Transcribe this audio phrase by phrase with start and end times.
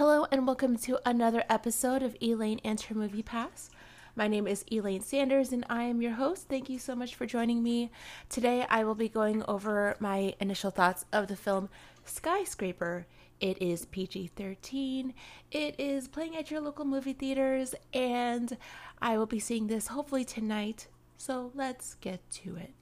[0.00, 3.68] welcome to another episode of Elaine and her Movie Pass.
[4.14, 6.48] My name is Elaine Sanders and I am your host.
[6.48, 7.90] Thank you so much for joining me.
[8.28, 11.68] Today I will be going over my initial thoughts of the film
[12.04, 13.06] Skyscraper.
[13.40, 15.14] It is PG 13,
[15.50, 18.56] it is playing at your local movie theaters, and
[19.02, 20.86] I will be seeing this hopefully tonight.
[21.16, 22.72] So let's get to it.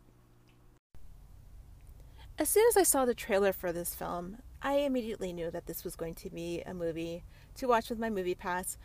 [2.38, 5.84] As soon as I saw the trailer for this film, I immediately knew that this
[5.84, 7.22] was going to be a movie
[7.54, 8.76] to watch with my movie pass.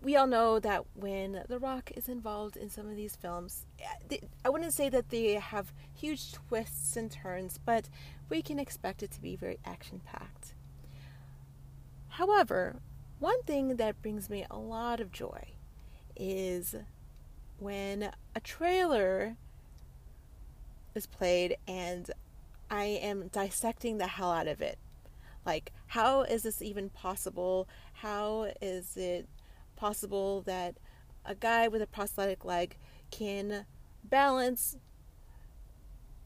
[0.00, 4.18] We all know that when The Rock is involved in some of these films, eh,
[4.44, 7.88] I wouldn't say that they have huge twists and turns, but
[8.28, 10.54] we can expect it to be very action packed.
[12.10, 12.76] However,
[13.18, 15.48] one thing that brings me a lot of joy
[16.14, 16.76] is
[17.58, 19.36] when a trailer
[20.94, 22.08] is played and
[22.70, 24.78] I am dissecting the hell out of it.
[25.44, 27.68] Like, how is this even possible?
[27.92, 29.28] How is it
[29.76, 30.76] possible that
[31.24, 32.76] a guy with a prosthetic leg
[33.10, 33.66] can
[34.02, 34.76] balance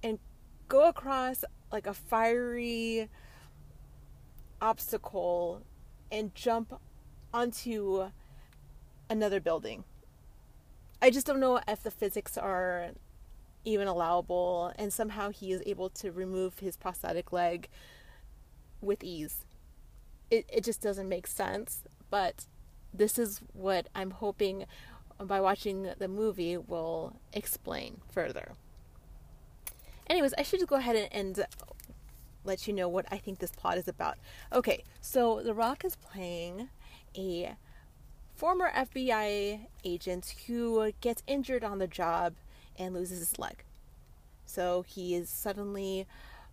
[0.03, 0.19] and
[0.69, 3.09] go across like a fiery
[4.61, 5.63] obstacle
[6.11, 6.81] and jump
[7.35, 8.11] onto
[9.11, 9.85] another building?
[11.01, 12.91] I just don't know if the physics are
[13.65, 17.69] even allowable, and somehow he is able to remove his prosthetic leg
[18.81, 19.45] with ease.
[20.31, 22.47] It, it just doesn't make sense, but
[22.93, 24.65] this is what I'm hoping
[25.21, 28.53] by watching the movie will explain further.
[30.09, 31.47] Anyways, I should go ahead and, and
[32.45, 34.17] let you know what I think this plot is about.
[34.53, 36.69] Okay, so The Rock is playing
[37.17, 37.57] a
[38.35, 42.35] former FBI agent who gets injured on the job
[42.79, 43.65] and loses his leg.
[44.47, 46.07] So he is suddenly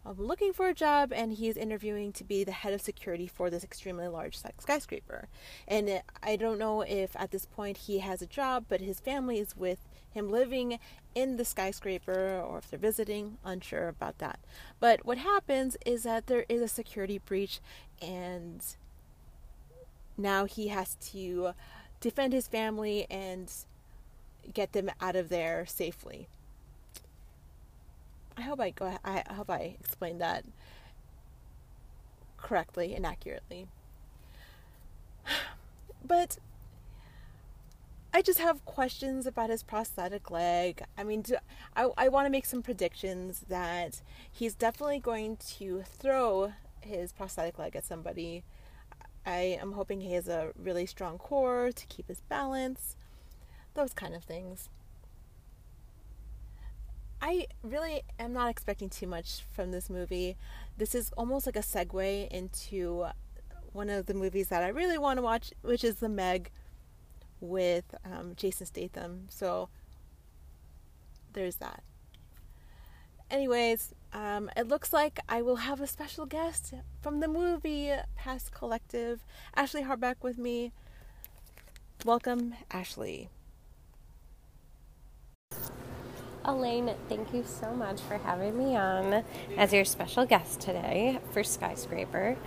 [0.05, 3.25] um, looking for a job and he is interviewing to be the head of security
[3.25, 5.27] for this extremely large skyscraper.
[5.67, 9.39] And I don't know if at this point he has a job, but his family
[9.39, 9.79] is with
[10.11, 10.79] him living
[11.15, 14.39] in the skyscraper or if they're visiting, unsure about that.
[14.79, 17.59] But what happens is that there is a security breach
[18.01, 18.63] and
[20.17, 21.53] now he has to
[21.99, 23.51] defend his family and
[24.53, 26.27] get them out of there safely.
[28.37, 28.97] I hope I go.
[29.03, 30.43] I hope I explained that
[32.37, 33.67] correctly and accurately.
[36.07, 36.37] But
[38.13, 40.83] I just have questions about his prosthetic leg.
[40.95, 41.37] I mean, do,
[41.75, 44.01] I I want to make some predictions that
[44.31, 48.43] he's definitely going to throw his prosthetic leg at somebody.
[49.25, 52.95] I am hoping he has a really strong core to keep his balance
[53.75, 54.69] those kind of things.
[57.21, 60.35] I really am not expecting too much from this movie.
[60.77, 63.07] This is almost like a segue into
[63.73, 66.51] one of the movies that I really want to watch, which is The Meg
[67.39, 69.25] with um, Jason Statham.
[69.29, 69.69] So
[71.33, 71.83] there's that.
[73.29, 78.49] Anyways, um, it looks like I will have a special guest from the movie Pass
[78.49, 79.25] Collective,
[79.55, 80.71] Ashley Harbeck, with me.
[82.05, 83.29] Welcome, Ashley.
[86.47, 89.23] Elaine, thank you so much for having me on
[89.57, 92.37] as your special guest today for Skyscraper.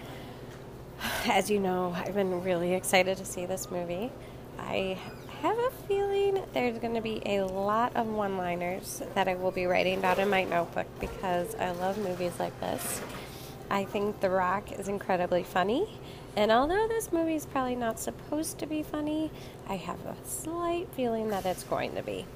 [1.27, 4.13] As you know, I've been really excited to see this movie.
[4.57, 4.99] I
[5.43, 9.51] have a feeling there's going to be a lot of one liners that I will
[9.51, 13.01] be writing down in my notebook because I love movies like this.
[13.69, 15.99] I think The Rock is incredibly funny,
[16.37, 19.31] and although this movie is probably not supposed to be funny,
[19.69, 22.27] I have a slight feeling that it's going to be.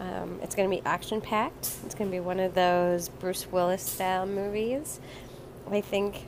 [0.00, 1.70] Um, it's going to be action packed.
[1.84, 5.00] It's going to be one of those Bruce Willis style movies.
[5.70, 6.26] I think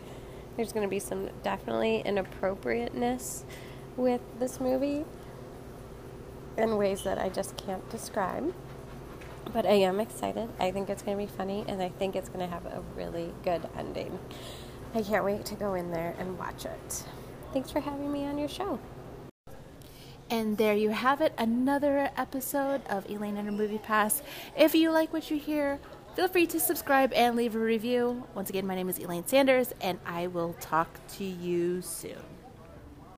[0.56, 3.44] there's going to be some definitely inappropriateness
[3.96, 5.04] with this movie
[6.56, 8.54] in ways that I just can't describe.
[9.52, 10.48] But I am excited.
[10.58, 12.82] I think it's going to be funny, and I think it's going to have a
[12.96, 14.18] really good ending.
[14.94, 17.04] I can't wait to go in there and watch it.
[17.52, 18.78] Thanks for having me on your show.
[20.30, 24.22] And there you have it, another episode of Elaine and her Movie Pass.
[24.56, 25.80] If you like what you hear,
[26.16, 28.26] feel free to subscribe and leave a review.
[28.34, 32.37] Once again, my name is Elaine Sanders, and I will talk to you soon.